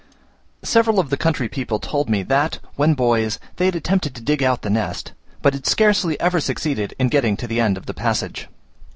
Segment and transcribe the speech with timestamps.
[0.63, 4.41] Several of the country people told me, that when boys, they had attempted to dig
[4.41, 5.11] out the nest,
[5.43, 8.47] but had scarcely ever succeeded in getting to the end of the passage.